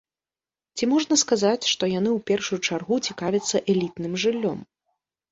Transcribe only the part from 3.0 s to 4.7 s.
цікавяцца элітным жыллём?